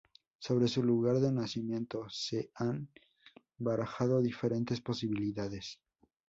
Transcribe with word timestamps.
Sobre 0.39 0.67
su 0.67 0.81
lugar 0.81 1.19
de 1.19 1.31
nacimiento 1.31 2.07
se 2.09 2.49
han 2.55 2.89
barajado 3.59 4.19
diferentes 4.23 4.81
posibilidades. 4.81 5.77